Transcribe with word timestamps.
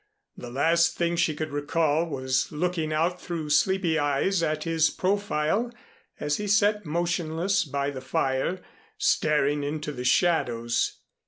The 0.35 0.49
last 0.49 0.97
thing 0.97 1.15
she 1.15 1.35
could 1.35 1.51
recall 1.51 2.07
was 2.09 2.51
looking 2.51 2.91
out 2.91 3.21
through 3.21 3.51
sleepy 3.51 3.99
eyes 3.99 4.41
at 4.41 4.63
his 4.63 4.89
profile 4.89 5.71
as 6.19 6.37
he 6.37 6.47
sat 6.47 6.87
motionless 6.87 7.63
by 7.65 7.91
the 7.91 8.01
fire 8.01 8.63
staring 8.97 9.63
into 9.63 9.91
the 9.91 10.03
shadows. 10.03 10.97